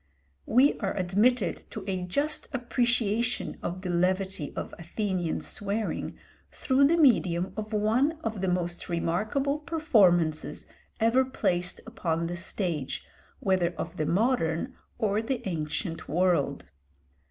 We 0.47 0.79
are 0.79 0.97
admitted 0.97 1.65
to 1.69 1.83
a 1.85 2.01
just 2.01 2.47
appreciation 2.53 3.59
of 3.61 3.83
the 3.83 3.91
levity 3.91 4.51
of 4.55 4.73
Athenian 4.79 5.41
swearing 5.41 6.17
through 6.51 6.85
the 6.85 6.97
medium 6.97 7.53
of 7.55 7.71
one 7.71 8.13
of 8.23 8.41
the 8.41 8.47
most 8.47 8.89
remarkable 8.89 9.59
performances 9.59 10.65
ever 10.99 11.23
placed 11.23 11.81
upon 11.85 12.25
the 12.25 12.35
stage, 12.35 13.05
whether 13.41 13.75
of 13.75 13.97
the 13.97 14.07
modern 14.07 14.73
or 14.97 15.21
the 15.21 15.47
ancient 15.47 16.09
world. 16.09 16.65